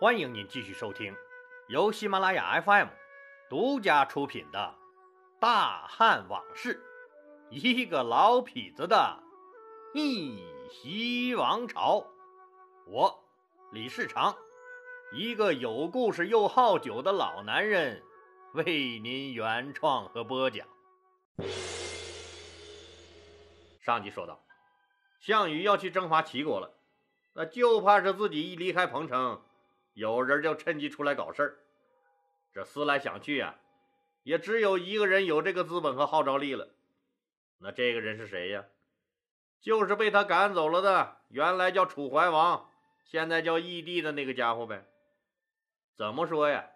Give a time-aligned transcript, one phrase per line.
[0.00, 1.12] 欢迎您继续收听
[1.66, 2.86] 由喜马拉雅 FM
[3.50, 4.76] 独家出品的
[5.40, 6.80] 《大汉往事》，
[7.50, 9.20] 一个老痞子的
[9.92, 12.06] 逆袭王朝。
[12.86, 13.24] 我
[13.72, 14.36] 李世长，
[15.12, 18.00] 一个有故事又好酒的老男人，
[18.52, 20.64] 为您原创和播讲。
[23.80, 24.40] 上集说到，
[25.18, 26.72] 项羽要去征伐齐国了，
[27.32, 29.42] 那就怕是自己一离开彭城，
[29.98, 31.58] 有人就趁机出来搞事儿。
[32.54, 33.56] 这思来想去啊，
[34.22, 36.68] 也只有一个人有这个资本和号召力了。
[37.58, 38.64] 那这个人是谁呀？
[39.60, 42.70] 就是被他赶走了的，原来叫楚怀王，
[43.04, 44.84] 现在叫义帝的那个家伙呗。
[45.96, 46.70] 怎么说呀？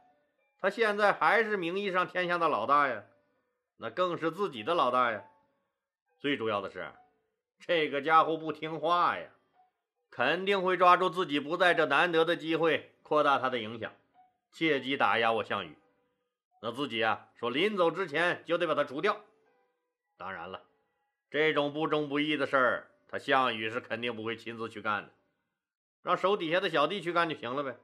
[0.58, 3.04] 他现在还是名义上天下的老大呀，
[3.76, 5.22] 那更是自己的老大呀。
[6.18, 6.90] 最主要的是。
[7.60, 9.28] 这个家伙不听话呀，
[10.10, 13.92] 肯定会抓住自己不在这难得的机会，扩大他的影响，
[14.52, 15.76] 切机打压我项羽。
[16.62, 19.20] 那自己啊，说临走之前就得把他除掉。
[20.16, 20.62] 当然了，
[21.30, 25.10] 这种不忠不义的事儿，他项羽是肯定不会亲自去干的，
[26.00, 27.76] 让手底下的小弟去干就行了呗。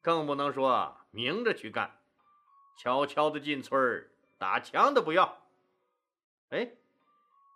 [0.00, 1.98] 更不能说明着去干，
[2.78, 5.42] 悄悄的进村儿打枪的不要。
[6.50, 6.70] 哎。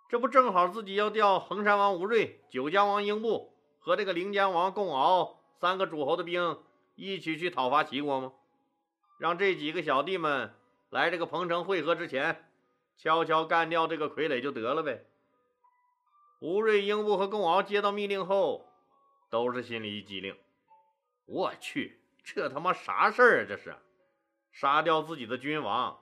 [0.09, 6.61] 这不正好自己要调衡山王吴瑞、九江王英布和这个临江王共敖三个诸侯的兵
[7.01, 8.31] 一起去讨伐齐国吗？
[9.17, 10.53] 让这几个小弟们
[10.91, 12.47] 来这个彭城会合之前，
[12.95, 15.03] 悄悄干掉这个傀儡就得了呗。
[16.41, 18.67] 吴瑞、英布和共敖接到命令后，
[19.31, 20.37] 都是心里一激灵。
[21.25, 23.45] 我去，这他妈啥事儿啊？
[23.49, 23.75] 这是
[24.51, 25.97] 杀掉自己的君王！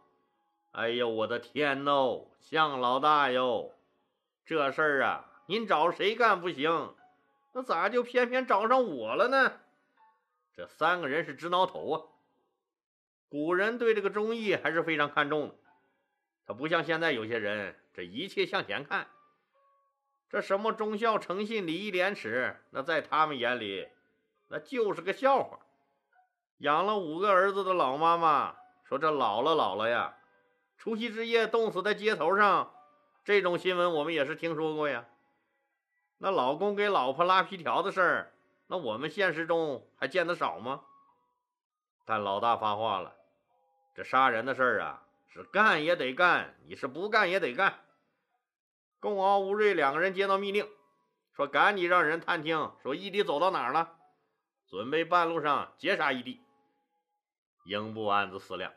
[0.73, 3.71] 哎呦，我的天呐，项老大哟！
[4.45, 6.93] 这事儿啊，您找谁干不行？
[7.53, 9.53] 那咋就偏偏找上我了呢？
[10.59, 12.03] 这三个人是直挠头啊！
[13.29, 15.55] 古人对这个忠义还是非常看重的，
[16.45, 19.07] 他不像现在有些人，这一切向前看。
[20.29, 23.87] 这什么忠孝诚信、礼义廉耻，那在他们眼里，
[24.49, 25.59] 那就是个笑话。
[26.57, 30.17] 养了五个儿子的老妈妈说：“这老了老了呀，
[30.77, 32.73] 除夕之夜冻死在街头上。”
[33.23, 35.05] 这种新闻我们也是听说过呀。
[36.17, 38.33] 那老公给老婆拉皮条的事儿，
[38.71, 40.83] 那我们现实中还见得少吗？
[42.05, 43.15] 但老大发话了，
[43.95, 47.79] 这杀人的事儿啊，是干也得干，你是不干也得干。
[48.99, 50.69] 共敖、吴瑞两个人接到密令，
[51.33, 53.97] 说赶紧让人探听，说义帝走到哪儿了，
[54.67, 56.39] 准备半路上截杀义帝。
[57.65, 58.71] 英布暗自思量，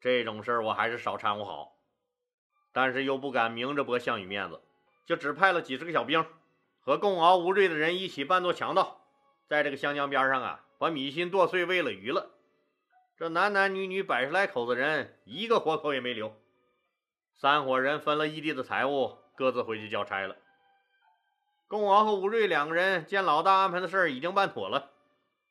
[0.00, 1.76] 这种事儿我还是少掺和好。
[2.72, 4.60] 但是又不敢明着驳项羽面子，
[5.06, 6.26] 就只派了几十个小兵，
[6.88, 9.02] 和共敖、吴瑞的人一起扮作强盗，
[9.46, 12.30] 在这个湘江边上啊，把米心剁碎喂了鱼了。
[13.14, 16.34] 这男男女女百十来口子人，一个活口也没留。
[17.36, 20.36] 三伙人分了异地的财物，各自回去交差了。
[21.66, 24.88] 共敖和吴瑞两个人见老大安排的事儿已经办妥了，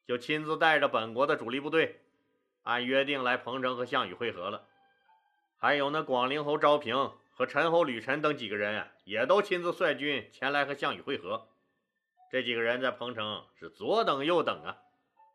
[0.07, 2.01] 就亲自带着本国的主力部队，
[2.63, 4.63] 按约定来彭城和项羽会合了。
[5.59, 11.49] 还有那广陵侯昭平和陈侯吕臣等几个人呀，也都亲自率军前来和项羽会合。
[12.31, 14.77] 这几个人在彭城是左等右等啊，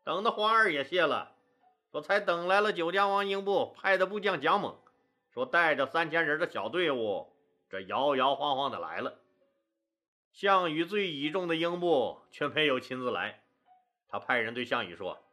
[0.03, 1.31] 等的花儿也谢了，
[1.93, 4.77] 说才等来了九江王英布派的部将蒋猛，
[5.33, 7.33] 说带着三千人的小队伍，
[7.69, 9.21] 这摇摇晃晃的来了。
[10.33, 13.43] 项羽最倚重的英布却没有亲自来，
[14.09, 15.23] 他派人对项羽说：“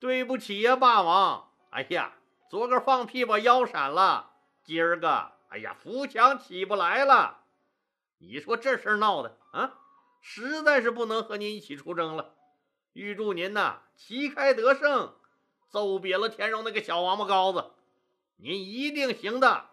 [0.00, 2.14] 对不起呀，霸王，哎呀。”
[2.46, 7.44] 昨个放屁把腰闪了，今儿个哎呀扶墙起不来了。
[8.18, 9.78] 你说这事儿闹的啊，
[10.20, 12.34] 实在是不能和您一起出征了。
[12.92, 15.14] 预祝您呐旗开得胜，
[15.68, 17.70] 揍瘪了田荣那个小王八羔子。
[18.34, 19.66] 您一定行的，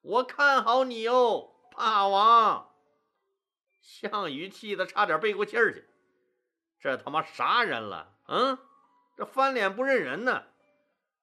[0.00, 2.72] 我看好你哦，霸王。
[3.80, 5.88] 项羽气得差点背过气儿去，
[6.80, 8.12] 这他妈啥人了？
[8.26, 8.58] 嗯，
[9.16, 10.42] 这翻脸不认人呢。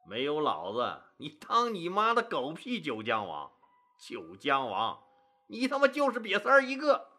[0.08, 3.52] 没有老子，你当你妈的狗屁九江王！
[4.00, 4.98] 九江王，
[5.48, 7.10] 你他妈就是瘪三儿一个！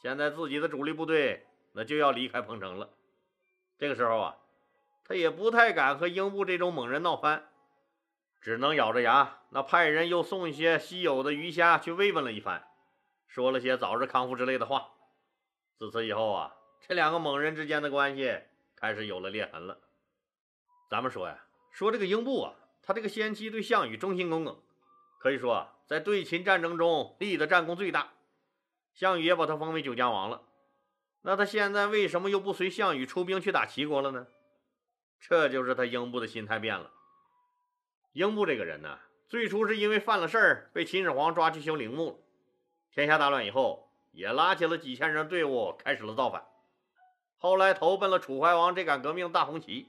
[0.00, 2.88] 现在自己的主力部队那就要离开彭城了。
[3.78, 4.36] 这个时候啊，
[5.04, 7.48] 他也不太敢和英布这种猛人闹翻，
[8.40, 12.66] 只能咬着牙，那派人又送一些稀有的鱼虾去慰问了一番，
[13.28, 14.90] 说了些早日康复之类的话。
[15.76, 18.40] 自此以后啊，这两个猛人之间的关系
[18.74, 19.78] 开始有了裂痕了。
[20.88, 21.44] 咱们说呀。
[21.70, 24.56] 说这个英布啊，他这个先期对项羽忠心耿耿，
[25.18, 28.12] 可以说啊在对秦战争中立的战功最大。
[28.92, 30.42] 项羽也把他封为九江王了。
[31.22, 34.26] 那他现在为什么又不随项羽出兵去打齐国了呢？
[35.18, 36.90] 这就是他英布的心态变了。
[38.12, 42.16] 英布这个人呢，最初是因为犯了事儿被秦始皇抓去修陵墓了。
[42.92, 46.46] 天下大乱以后，也拉起了几千人队伍开始了造反。
[47.38, 49.88] 后来投奔了楚怀王这杆革命大红旗，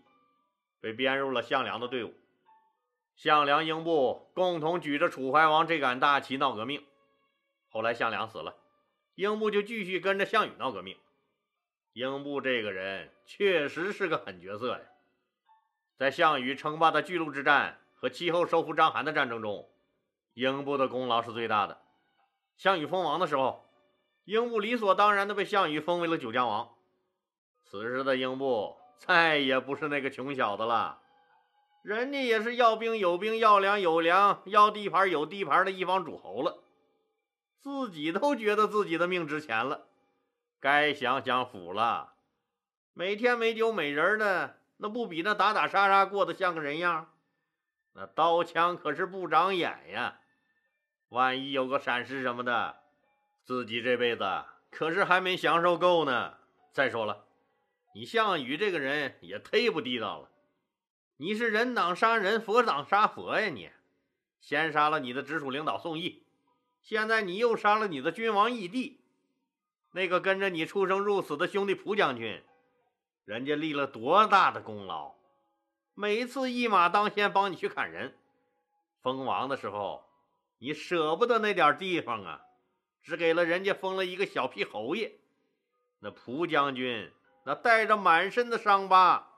[0.80, 2.13] 被编入了项梁的队伍。
[3.16, 6.86] 项梁、英布共同举着楚怀王这杆大旗闹革命。
[7.70, 8.56] 后来项梁死了，
[9.16, 10.98] 英布就继续跟着项羽闹革命。
[11.94, 14.82] 英布这个人确实是个狠角色呀，
[15.96, 19.70] 在项羽称霸的巨鹿之战和其后收复章邯的战争中，
[20.34, 21.82] 英布的功劳是最大的。
[22.58, 23.66] 项羽封王的时候，
[24.26, 26.76] 英布理所当然的被项羽封为了九江王。
[27.64, 31.02] 此时的英布再也不是那个穷小子了，
[31.86, 36.58] 人家也是要兵有兵，要粮有粮，要地盘有地盘的一方诸侯了，
[37.60, 39.86] 自己都觉得自己的命值钱了，
[40.60, 42.14] 该享享福了。
[42.96, 47.14] 每天没酒美人的，那不比那打打杀杀过得像个人样？
[47.94, 50.22] 那刀枪可是不长眼呀。
[51.10, 52.78] 万一有个闪失什么的，
[53.44, 54.26] 自己这辈子
[54.72, 56.34] 可是还没享受够呢。
[56.72, 57.26] 再说了，
[57.94, 60.30] 你项羽这个人也忒不地道了。
[61.18, 63.48] 你是人挡杀人，佛挡杀佛呀！
[63.48, 63.70] 你
[64.42, 66.24] 先杀了你的直属领导宋义，
[66.82, 69.00] 现在你又杀了你的君王义帝，
[69.92, 72.44] 那个跟着你出生入死的兄弟蒲将军，
[73.24, 75.14] 人家立了多大的功劳，
[75.94, 78.18] 每次一马当先帮你去砍人，
[79.02, 80.04] 封王的时候。
[80.58, 82.42] 你舍不得那点地方啊，
[83.04, 85.20] 只给了人家封了一个小屁侯爷。
[86.00, 87.12] 那蒲将军
[87.46, 89.35] 那带着满身的伤疤，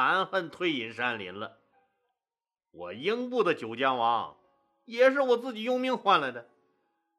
[0.00, 1.58] 含恨退隐山林了。
[2.70, 4.38] 我英布的九江王
[4.86, 6.48] 也是我自己用命换来的。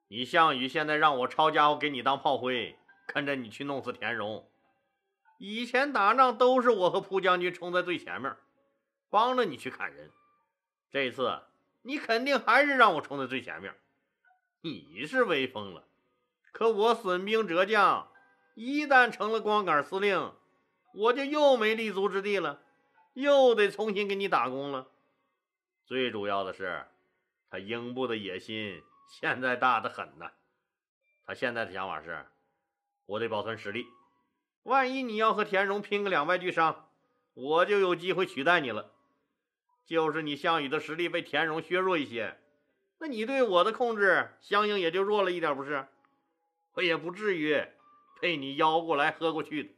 [0.07, 2.75] 你项羽现在让我抄家伙给你当炮灰，
[3.05, 4.49] 跟着你去弄死田荣。
[5.37, 8.35] 以前打仗都是我和蒲将军冲在最前面，
[9.11, 10.09] 帮着你去砍人。
[10.89, 11.41] 这次。
[11.83, 13.75] 你肯定还是让我冲在最前面，
[14.61, 15.83] 你是威风了，
[16.51, 18.11] 可我损兵折将，
[18.53, 20.31] 一旦成了光杆司令，
[20.93, 22.61] 我就又没立足之地了，
[23.13, 24.87] 又得重新给你打工了。
[25.85, 26.85] 最主要的是，
[27.49, 30.31] 他英布的野心现在大得很呐。
[31.25, 32.25] 他现在的想法是，
[33.05, 33.85] 我得保存实力，
[34.63, 36.89] 万一你要和田荣拼个两败俱伤，
[37.33, 38.93] 我就有机会取代你了。
[39.85, 42.39] 就是你项羽的实力被田荣削弱一些，
[42.99, 45.85] 那你对我的控制相应也就弱了一点，不是？
[46.73, 47.61] 我也不至于
[48.21, 49.69] 被你邀过来喝过去的。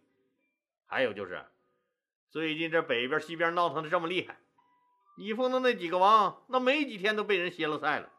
[0.86, 1.44] 还有就是，
[2.34, 4.40] 最近这北边西边闹腾的这么厉害，
[5.18, 8.10] 你封的那几个王，那没几天都被人歇了赛了。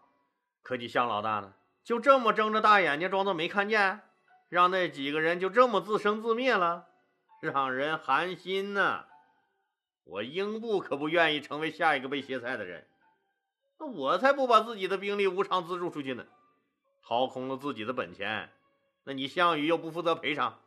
[0.62, 1.52] 可你项老大呢，
[1.82, 4.02] 就这么睁着大眼睛装作没看见，
[4.49, 6.87] 让那几个人就这么自生自灭了，
[7.40, 9.06] 让人寒心呐。
[10.05, 12.87] 我英布可不愿意成为下一个被歇菜的人，
[13.81, 16.25] 那我才不把自己的兵力无偿资助出去呢。
[17.02, 18.52] 掏空了自己的本钱，
[19.02, 20.60] 那你项羽又不负责赔偿，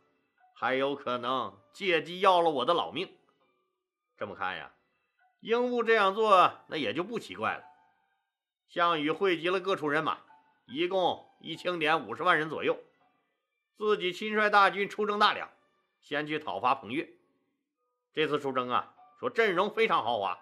[0.54, 3.08] 还有可能借机要了我的老命。
[4.18, 4.72] 这么看呀，
[5.40, 7.64] 英布这样做那也就不奇怪了。
[8.68, 10.18] 项羽汇集了各处人马，
[10.66, 12.76] 一共一清点五十万人左右，
[13.76, 15.48] 自己亲率大军出征大梁，
[16.00, 17.08] 先去讨伐彭越。
[18.12, 18.94] 这次出征啊。
[19.18, 20.38] 说阵容非常豪华，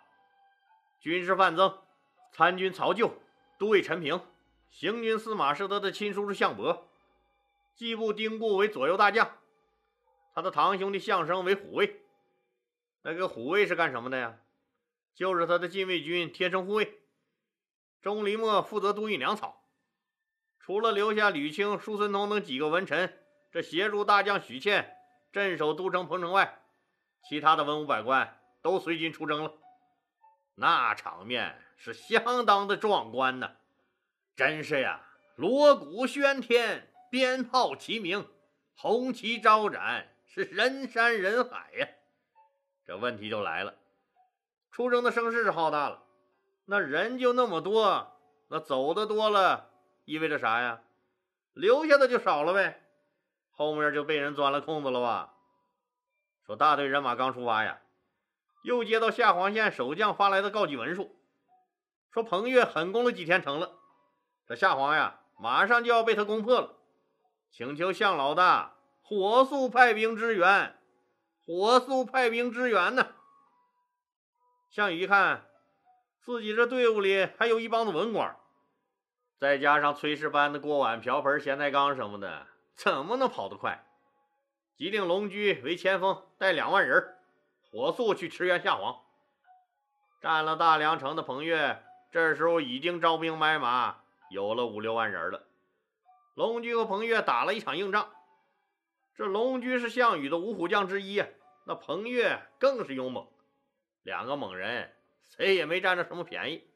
[1.01, 1.79] 军师范增、
[2.31, 3.15] 参军曹咎、
[3.59, 4.21] 都尉陈平、
[4.69, 6.87] 行军司马是他的亲叔叔项伯，
[7.75, 9.39] 季布丁固为左右大将，
[10.35, 12.03] 他的堂兄弟项生为虎卫。
[13.09, 14.37] 那个虎卫是干什么的呀？
[15.15, 17.03] 就是他的禁卫军贴身护卫。
[18.03, 19.63] 钟离墨负责督运粮草，
[20.59, 23.17] 除了留下吕青、叔孙通等几个文臣，
[23.53, 24.97] 这协助大将许倩
[25.31, 26.65] 镇守都城彭城外，
[27.23, 28.41] 其他的文武百官。
[28.61, 29.53] 都随军出征了，
[30.57, 33.53] 那场面是相当的壮观呐！
[34.35, 38.29] 真是呀，锣鼓喧天，鞭炮齐鸣，
[38.75, 41.89] 红旗招展，是人山人海呀。
[42.87, 43.75] 这问题就来了，
[44.71, 46.05] 出征的声势是浩大了，
[46.67, 48.17] 那人就那么多，
[48.49, 49.71] 那走的多了，
[50.05, 50.83] 意味着啥呀？
[51.53, 52.87] 留下的就少了呗，
[53.51, 55.35] 后面就被人钻了空子了吧？
[56.45, 57.81] 说大队人马刚出发呀。
[58.63, 61.17] 又接到下黄县守将发来的告急文书，
[62.11, 63.79] 说彭越狠攻了几天城了，
[64.47, 66.75] 这夏黄呀马上就要被他攻破了，
[67.51, 70.76] 请求项老大火速派兵支援，
[71.47, 73.07] 火速派兵支援呢。
[74.69, 75.47] 项羽一看，
[76.21, 78.37] 自己这队伍里还有一帮子文官，
[79.39, 83.87] 再加上炊事班的锅碗瓢盆、咸菜缸什么的，怎么能跑得快？
[84.77, 87.17] 急令龙驹为前锋，带两万人。
[87.71, 89.03] 火速去驰援夏皇。
[90.21, 93.99] 占了大梁城的彭越，这时候已经招兵买马，
[94.31, 95.47] 有了五六万人了。
[96.35, 98.11] 龙驹和彭越打了一场硬仗。
[99.17, 101.25] 这龙驹是项羽的五虎将之一，
[101.65, 103.27] 那彭越更是勇猛。
[104.03, 106.69] 两个猛人，谁也没占着什么便宜。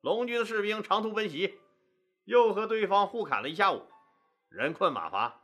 [0.00, 1.60] 龙驹的士兵长途奔袭，
[2.24, 3.86] 又和对方互砍了一下午，
[4.48, 5.40] 人困马乏，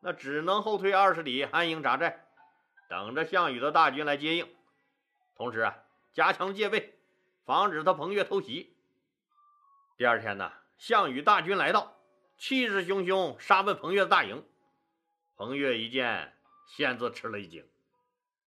[0.00, 2.24] 那只能后退二十里安营扎寨，
[2.88, 4.48] 等着项羽的大军来接应。
[5.36, 5.76] 同时啊，
[6.14, 6.98] 加强戒备，
[7.44, 8.74] 防止他彭越偷袭。
[9.98, 11.98] 第二天呢，项羽大军来到。
[12.38, 14.44] 气势汹汹杀奔彭越的大营，
[15.42, 16.36] 彭越一见，
[16.68, 17.66] 先自吃了一惊。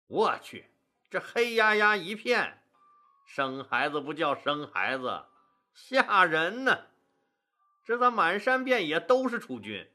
[0.08, 0.68] 我去，
[1.08, 2.62] 这黑压压一片，
[3.24, 5.24] 生孩子不叫生孩子，
[5.72, 6.88] 吓人呢！
[7.82, 9.90] 这咋满山遍野都是楚军？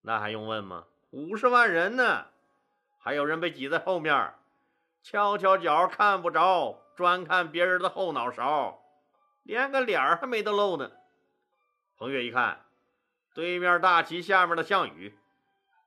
[0.00, 0.86] 那还用问吗？
[1.10, 2.28] 五十万人呢，
[2.98, 4.32] 还有人被挤在后面，
[5.02, 8.82] 翘翘脚看不着，专看别人的后脑勺，
[9.42, 10.90] 连个脸儿还没得露呢。
[11.98, 12.64] 彭越一看。
[13.34, 15.18] 对面大旗下面的项羽，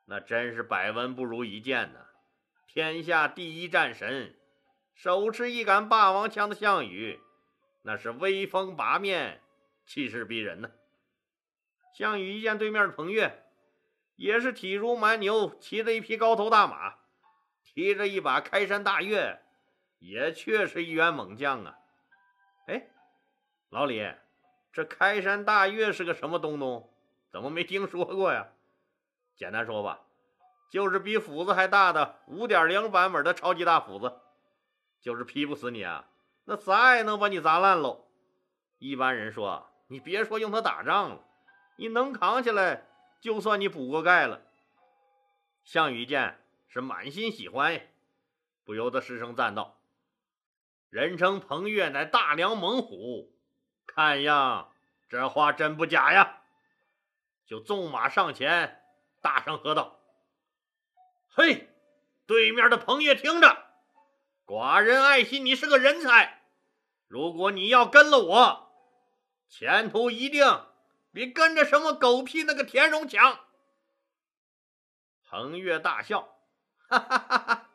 [0.06, 2.00] 那真是百闻不如一见呢！
[2.68, 4.36] 天下第一战神，
[4.94, 7.20] 手持一杆霸王枪的项羽，
[7.82, 9.42] 那是威风八面，
[9.86, 10.72] 气势逼人呢。
[11.94, 13.46] 项羽一见对面的彭越，
[14.16, 16.98] 也是体如蛮牛，骑着一匹高头大马，
[17.64, 19.40] 提着一把开山大钺，
[19.98, 21.80] 也确是一员猛将啊！
[22.68, 22.90] 哎，
[23.70, 24.14] 老李，
[24.72, 26.94] 这开山大岳是个什么东东？
[27.32, 28.50] 怎么没听说过呀？
[29.36, 30.02] 简单说吧，
[30.72, 34.22] 就是比斧子还大的五点零版本的超级大斧子，
[35.02, 36.08] 就是劈不死你啊，
[36.46, 38.08] 那砸也能把你砸烂喽。
[38.78, 41.20] 一般人说，你别说用它打仗了，
[41.78, 42.86] 你能扛起来，
[43.20, 44.42] 就算你补过钙了。
[45.64, 47.82] 项羽见是满心喜欢呀，
[48.64, 49.80] 不由得失声赞道
[50.90, 53.34] ：“人称彭越乃大梁猛虎，
[53.88, 54.72] 看样
[55.10, 56.42] 这话真不假呀。”
[57.48, 58.85] 就纵马上前，
[59.26, 60.00] 大声喝道
[61.34, 61.68] ：“嘿，
[62.28, 63.58] 对面的彭越，听着，
[64.46, 66.44] 寡人爱惜你是个人才。
[67.08, 68.72] 如果你要跟了我，
[69.50, 70.46] 前途一定
[71.12, 73.40] 比跟着什么狗屁那个田荣强。”
[75.28, 76.38] 彭越大笑
[76.88, 77.70] ：“哈哈哈哈！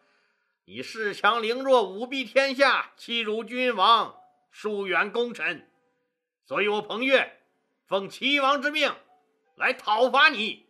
[0.67, 5.69] 你恃强凌弱，舞弊天下，欺辱君王，疏远功臣，
[6.45, 7.43] 所以我彭越
[7.89, 8.95] 奉齐王之命。”
[9.61, 10.70] 来讨伐你，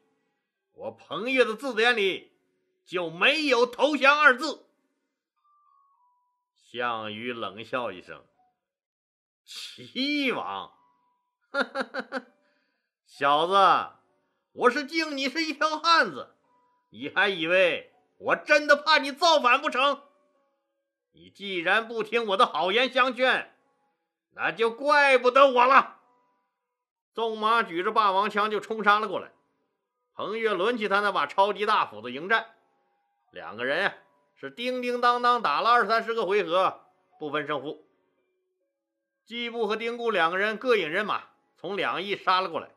[0.80, 2.32] 我彭越的字典里
[2.87, 4.64] 就没有投降二字。
[6.56, 8.25] 项羽冷笑一声
[9.44, 10.72] ：“齐王，
[13.04, 13.54] 小子，
[14.52, 16.34] 我是敬你是一条汉子，
[16.88, 20.02] 你还以为我真的怕你造反不成？
[21.12, 23.54] 你既然不听我的好言相劝，
[24.30, 25.99] 那就怪不得我了。”
[27.12, 29.30] 纵马举着霸王枪就冲杀了过来，
[30.20, 32.46] 彭越抡起他那把超级大斧子迎战，
[33.30, 33.94] 两个人呀
[34.34, 36.78] 是叮叮当当打了二三十个回合，
[37.18, 37.88] 不分胜负。
[39.24, 41.22] 季布和丁固两个人各引人马
[41.56, 42.68] 从两翼杀了过来，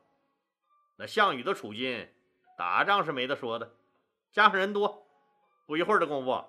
[0.95, 2.09] 那项羽的楚军
[2.57, 3.75] 打仗是没得说的，
[4.31, 5.05] 加上人多，
[5.65, 6.45] 不一会儿的功夫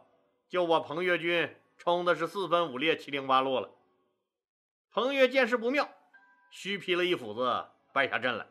[0.49, 3.69] 就把彭越军冲的是四分五裂、七零八落了。
[4.93, 5.89] 彭越见势不妙，
[6.53, 7.67] 虚劈了一斧子。
[7.93, 8.47] 败下阵来，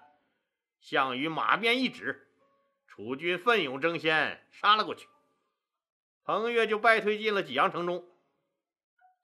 [0.82, 2.23] 项羽马鞭一指，
[2.96, 5.08] 楚军奋勇争先，杀了过去。
[6.24, 8.08] 彭越就败退进了济阳城中。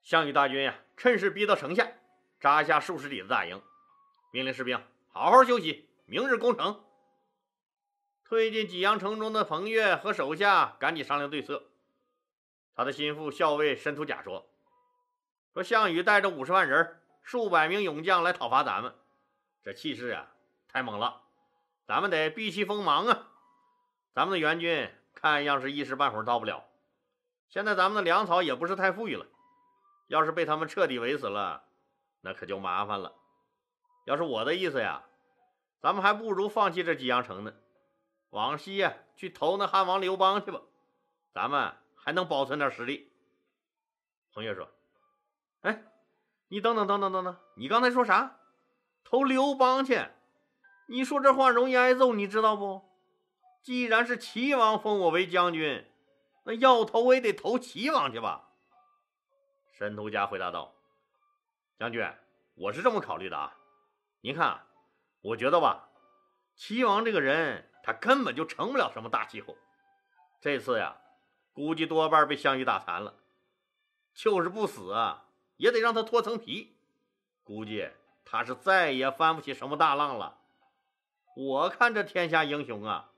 [0.02, 1.88] 项羽大军呀，趁势逼到城下，
[2.40, 3.62] 扎下数十里的大营，
[4.32, 6.84] 命令士兵好好休息，明日攻城。
[8.24, 11.70] 退进济阳城中的彭越和手下赶紧商量对策。
[12.74, 14.50] 他的心腹校尉申屠甲说
[15.54, 18.92] ：“说项羽带着五十万人、数百名勇将来讨伐咱们。”
[19.62, 20.32] 这气势啊，
[20.66, 21.22] 太猛了！
[21.86, 23.28] 咱们得避其锋芒啊！
[24.12, 26.64] 咱们的援军看样是一时半会儿到不了。
[27.48, 29.26] 现在咱们的粮草也不是太富裕了，
[30.08, 31.64] 要是被他们彻底围死了，
[32.20, 33.14] 那可就麻烦了。
[34.04, 35.04] 要是我的意思呀，
[35.80, 37.52] 咱们还不如放弃这济阳城呢，
[38.30, 40.60] 往西呀去投那汉王刘邦去吧，
[41.32, 43.12] 咱们还能保存点实力。
[44.32, 44.68] 彭越说
[45.62, 45.84] ：“哎，
[46.48, 48.38] 你等等等等等等，你刚才说啥？”
[49.02, 50.06] 投刘邦去？
[50.86, 52.89] 你说这话容易挨揍，你知道不？
[53.62, 55.86] 既然是齐王封我为将军，
[56.44, 58.48] 那要投我也得投齐王去吧？
[59.72, 60.74] 申屠家回答道
[61.78, 62.06] ：“将军，
[62.54, 63.56] 我是这么考虑的啊。
[64.22, 64.66] 您看，
[65.22, 65.88] 我觉得吧，
[66.56, 69.56] 齐王这个人他根本就成不了什么大气候。
[70.40, 70.96] 这次呀，
[71.52, 73.14] 估计多半被项羽打残了。
[74.14, 75.26] 就是不死啊，
[75.56, 76.76] 也得让他脱层皮。
[77.44, 77.90] 估计
[78.24, 80.38] 他是再也翻不起什么大浪了。
[81.36, 83.09] 我看这天下英雄啊，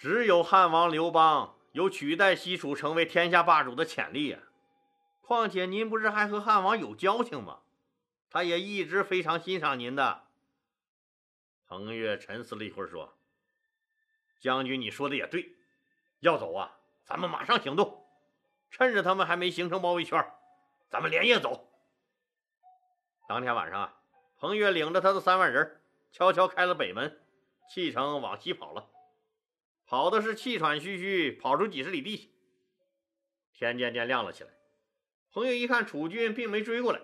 [0.00, 4.38] 只有汉王刘邦有取代西楚成为天下霸主的潜力呀。
[5.20, 7.60] 况且您不是还和汉王有交情吗？
[8.30, 10.22] 他也一直非常欣赏您的。
[11.66, 13.12] 彭越沉思了一会儿，说
[14.40, 15.54] ：“将军，你说的也对，
[16.20, 18.02] 要走啊，咱们马上行动，
[18.70, 20.26] 趁着他们还没形成包围圈，
[20.88, 21.70] 咱们连夜走。”
[23.28, 23.94] 当天晚上啊，
[24.38, 27.20] 彭越领着他的三万人，悄悄开了北门，
[27.68, 28.88] 弃城往西跑了。
[29.90, 32.30] 跑的是气喘吁吁，跑出几十里地去。
[33.52, 34.50] 天渐渐亮了起来，
[35.32, 37.00] 彭越一看楚军并没追过来，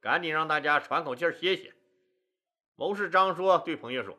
[0.00, 1.74] 赶紧让大家喘口气歇歇。
[2.76, 4.16] 谋士张说：“对彭越说，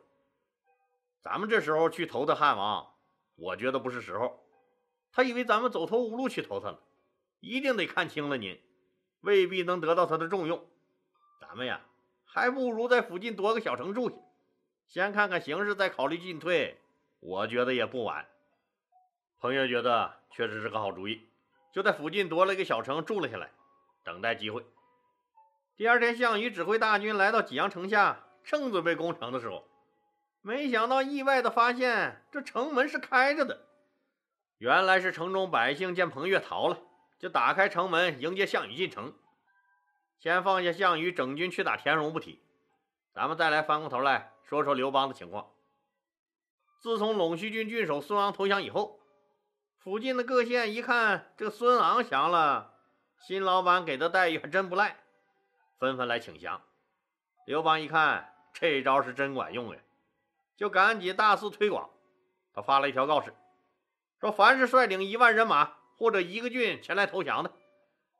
[1.22, 2.86] 咱们这时候去投的汉王，
[3.34, 4.46] 我觉得不是时候。
[5.10, 6.82] 他以为咱们走投无路去投他了，
[7.40, 8.60] 一定得看清了您，
[9.22, 10.68] 未必能得到他的重用。
[11.40, 11.80] 咱们呀，
[12.26, 14.16] 还不如在附近夺个小城住下，
[14.86, 16.78] 先看看形势，再考虑进退。
[17.22, 18.26] 我觉得也不晚。”
[19.40, 21.26] 彭越觉得确实是个好主意，
[21.72, 23.50] 就在附近夺了一个小城住了下来，
[24.04, 24.66] 等待机会。
[25.76, 28.24] 第二天，项羽指挥大军来到济阳城下。
[28.44, 29.68] 正准备攻城的时候，
[30.40, 33.66] 没想到意外的发现这城门是开着的。
[34.58, 36.76] 原来是城中百姓见彭越逃了，
[37.20, 39.14] 就打开城门迎接项羽进城。
[40.18, 42.42] 先放下项羽整军去打田荣不提，
[43.14, 45.48] 咱们再来翻过头来说说刘邦的情况。
[46.82, 49.00] 自从陇西郡郡守孙昂投降以后，
[49.78, 52.74] 附近的各县一看这孙昂降了，
[53.18, 54.98] 新老板给的待遇还真不赖，
[55.78, 56.60] 纷纷来请降。
[57.46, 58.28] 刘邦一看。
[58.54, 59.80] 这招是真管用呀，
[60.58, 61.88] 就赶紧大肆推广。
[62.52, 63.32] 他发了一条告示，
[64.20, 67.50] 说：凡是率领一万人马或者一个郡前来投降的，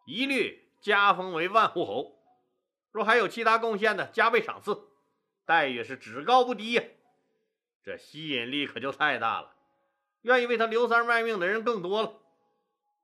[0.07, 2.17] 一律加封为万户侯；
[2.93, 4.89] 若还有其他贡献的，加倍赏赐，
[5.45, 6.83] 待遇是只高不低呀。
[7.85, 9.55] 这吸引力可就太大了，
[10.23, 12.15] 愿意为他刘三卖命的人更多了。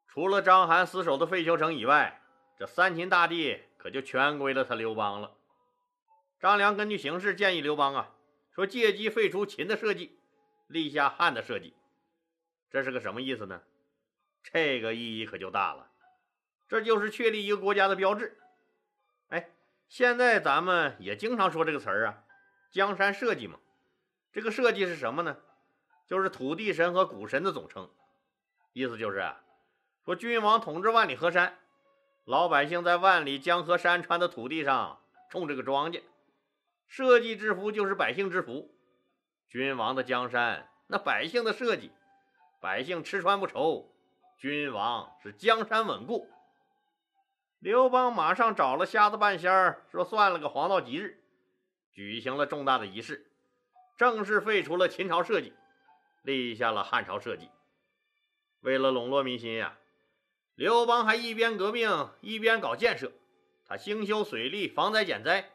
[0.06, 2.22] 除了章邯死守的废丘城以外，
[2.58, 5.36] 这三秦大地可就全归了他刘邦了。
[6.40, 8.14] 张良根据形势建议刘邦啊，
[8.54, 10.18] 说借机废除秦的设计，
[10.68, 11.74] 立下汉的设计。
[12.70, 13.62] 这是个什么意思呢？
[14.44, 15.90] 这个意义可就大了，
[16.68, 18.38] 这就是确立一个国家的标志。
[19.30, 19.50] 哎，
[19.88, 22.22] 现在咱们也经常说这个词儿啊，
[22.70, 23.58] 江山社稷嘛。
[24.38, 25.36] 这个社稷是什么呢？
[26.06, 27.90] 就是土地神和谷神的总称。
[28.72, 29.34] 意思就是，
[30.04, 31.58] 说君王统治万里河山，
[32.24, 36.02] 老百姓在万里江河山川的土地上种这个庄稼。
[36.86, 38.70] 社稷之福就是百姓之福，
[39.48, 41.90] 君王的江山，那百姓的社稷，
[42.60, 43.92] 百姓吃穿不愁，
[44.38, 46.30] 君王是江山稳固。
[47.58, 51.24] 刘邦马上找了瞎子半仙儿，说算了个黄道吉日，
[51.90, 53.27] 举行了重大的仪式，
[53.98, 55.52] 正式废除了秦朝社稷，
[56.22, 57.50] 立下了汉朝社稷。
[58.60, 59.76] 为了笼络民心呀，
[60.54, 63.10] 刘邦还一边革命一边搞建设，
[63.66, 65.50] 他兴修水利，防灾减灾。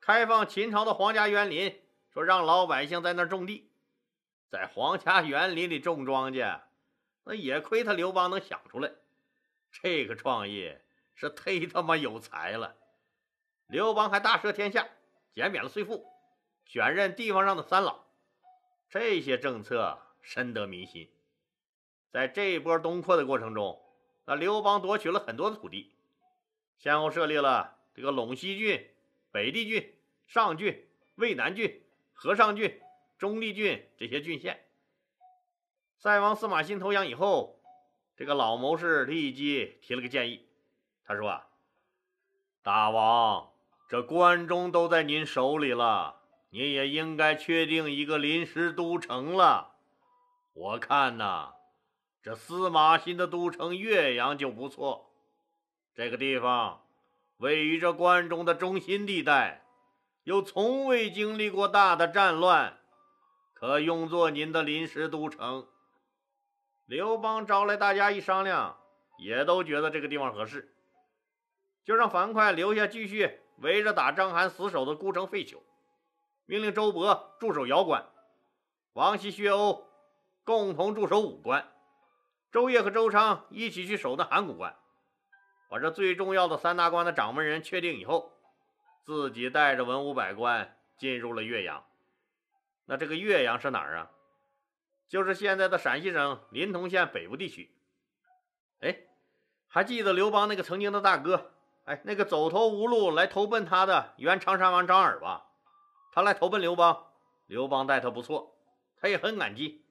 [0.00, 1.80] 开放秦朝的皇家园林，
[2.12, 3.70] 说让老百姓在那儿种地，
[4.50, 6.60] 在皇家园林里种庄稼，
[7.22, 8.90] 那也亏他刘邦能想出来。
[9.70, 10.76] 这个创意
[11.14, 12.74] 是忒他妈有才了。
[13.68, 14.88] 刘邦还大赦天下，
[15.32, 16.04] 减免了税赋，
[16.70, 18.04] 选任地方上的三老，
[18.88, 21.10] 这些政策深得民心。
[22.12, 23.82] 在这一波东扩的过程中，
[24.24, 25.96] 那刘邦夺取了很多的土地，
[26.78, 28.88] 先后设立了这个陇西郡。
[29.32, 29.96] 北地郡、
[30.28, 32.80] 上郡、渭南郡、河上郡、
[33.18, 34.64] 中立郡这些郡县，
[35.98, 37.60] 塞王司马欣投降以后，
[38.16, 40.46] 这个老谋士立即提了个建议。
[41.04, 41.48] 他说：“啊，
[42.62, 43.50] 大王，
[43.88, 46.19] 这关中都在您手里了，
[46.50, 49.76] 你也应该确定一个临时都城了。
[50.52, 51.54] 我看呐，
[52.22, 55.12] 这司马欣的都城岳阳就不错，
[55.94, 56.82] 这个地方。”
[57.40, 59.64] 位于这关中的中心地带，
[60.24, 62.78] 又从未经历过大的战乱，
[63.54, 65.66] 可用作您的临时都城。
[66.84, 68.76] 刘邦招来大家一商量，
[69.18, 70.74] 也都觉得这个地方合适，
[71.82, 75.62] 就让樊哙留下继续围着打章邯死守的孤城废丘，
[76.50, 78.04] 命令周勃驻守姚关，
[78.94, 79.86] 王熙、薛欧
[80.42, 81.64] 共同驻守武关，
[82.50, 84.74] 周夜和周昌一起去守那函谷关。
[85.68, 88.32] 把这最重要的三大关的掌门人确定以后，
[89.04, 91.84] 自己带着文武百官进入了岳阳。
[92.86, 94.10] 那这个岳阳是哪儿啊？
[95.08, 97.72] 就是现在的陕西省临潼县北部地区。
[98.80, 98.98] 哎，
[99.68, 101.52] 还记得刘邦那个曾经的大哥，
[101.84, 105.46] 哎，那个走投无路来投奔他的原长沙王张耳吧？
[106.12, 107.06] 他来投奔刘邦，
[107.46, 108.56] 刘邦待他不错，
[109.00, 109.84] 他也很感激，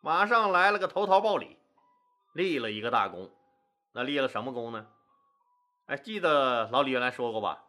[0.00, 1.58] 马上来了个投桃报李，
[2.34, 3.30] 立了一个大功。
[3.92, 4.86] 那立了什么功呢？
[5.86, 7.64] 哎，记得老李原来说过吧？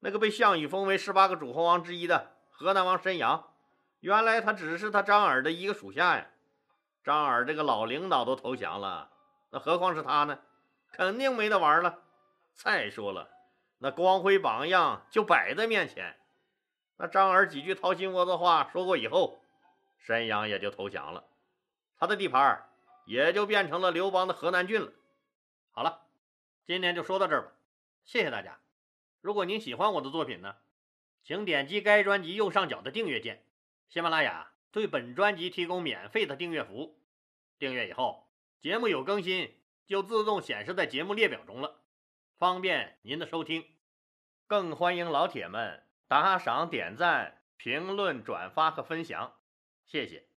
[0.00, 3.48] 那个被项羽封为十八个诸侯王之一的河南王申阳，
[4.00, 6.26] 原来他只是他张耳的一个属下呀。
[7.02, 9.10] 张耳这个老领导都投降了，
[9.50, 10.38] 那何况是他呢？
[10.92, 11.98] 肯定没得玩了。
[12.52, 13.28] 再说了，
[13.78, 16.16] 那光辉榜样就摆在面前。
[16.96, 19.38] 那张耳几句掏心窝子话说过以后，
[19.98, 21.24] 申阳也就投降了，
[21.98, 22.68] 他的地盘
[23.04, 24.92] 也就变成了刘邦的河南郡了。
[25.70, 26.02] 好了，
[26.64, 27.52] 今天就说到这儿吧，
[28.04, 28.58] 谢谢大家。
[29.20, 30.56] 如果您喜欢我的作品呢，
[31.22, 33.44] 请点击该专辑右上角的订阅键。
[33.88, 36.98] 喜马拉雅对本专辑提供免费的订阅服务，
[37.58, 38.28] 订阅以后，
[38.60, 39.54] 节目有更新
[39.86, 41.82] 就自动显示在节目列表中了，
[42.38, 43.64] 方便您的收听。
[44.46, 49.34] 更欢迎老铁们打赏、点赞、评论、转发和分享，
[49.84, 50.35] 谢谢。